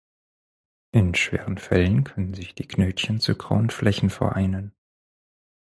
In 0.91 1.13
schweren 1.13 1.59
Fällen 1.59 2.03
können 2.03 2.33
sich 2.33 2.55
die 2.55 2.67
Knötchen 2.67 3.19
zu 3.19 3.35
grauen 3.35 3.69
Flächen 3.69 4.09
vereinen. 4.09 4.73